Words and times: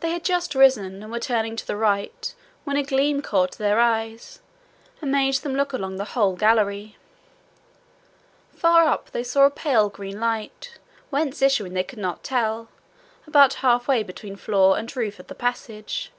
They 0.00 0.10
had 0.10 0.24
just 0.24 0.56
risen 0.56 1.00
and 1.00 1.12
were 1.12 1.20
turning 1.20 1.54
to 1.54 1.64
the 1.64 1.76
right, 1.76 2.34
when 2.64 2.76
a 2.76 2.82
gleam 2.82 3.22
caught 3.22 3.52
their 3.52 3.78
eyes, 3.78 4.40
and 5.00 5.12
made 5.12 5.34
them 5.34 5.54
look 5.54 5.72
along 5.72 5.94
the 5.94 6.06
whole 6.06 6.34
gallery. 6.34 6.96
Far 8.52 8.86
up 8.88 9.12
they 9.12 9.22
saw 9.22 9.44
a 9.44 9.50
pale 9.50 9.90
green 9.90 10.18
light, 10.18 10.78
whence 11.10 11.40
issuing 11.40 11.74
they 11.74 11.84
could 11.84 12.00
not 12.00 12.24
tell, 12.24 12.66
about 13.28 13.54
halfway 13.62 14.02
between 14.02 14.34
floor 14.34 14.76
and 14.76 14.96
roof 14.96 15.20
of 15.20 15.28
the 15.28 15.36
passage. 15.36 16.10